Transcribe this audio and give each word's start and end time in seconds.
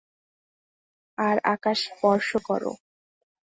আর 1.17 1.37
আকাশ 1.53 1.77
স্পর্শ 1.89 2.29
করো। 2.47 2.71